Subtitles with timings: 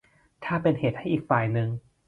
[0.45, 1.69] ถ้าเป็นเหตุให้อีกฝ่ายหนึ่ง